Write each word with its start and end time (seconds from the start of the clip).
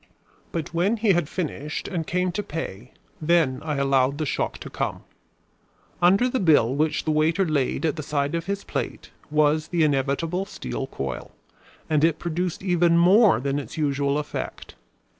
But 0.51 0.73
when 0.73 0.97
he 0.97 1.11
had 1.13 1.29
finished; 1.29 1.87
and 1.87 2.07
came 2.07 2.31
to 2.31 2.41
pay, 2.41 2.91
then 3.21 3.61
I 3.63 3.75
allowed 3.75 4.17
the 4.17 4.25
shock 4.25 4.57
to 4.61 4.69
come. 4.71 5.03
Under 6.01 6.27
the 6.27 6.39
bill 6.39 6.73
which 6.73 7.05
the 7.05 7.11
waiter 7.11 7.45
laid 7.45 7.85
at 7.85 7.97
the 7.97 8.01
side 8.01 8.33
of 8.33 8.47
his 8.47 8.63
plate 8.63 9.11
was 9.29 9.67
the 9.67 9.83
inevitable 9.83 10.45
steel 10.45 10.87
coil; 10.87 11.29
and 11.87 12.03
it 12.03 12.17
produced 12.17 12.63
even 12.63 12.97
more 12.97 13.39
than 13.39 13.59
its 13.59 13.77
usual 13.77 14.17
effect. 14.17 14.73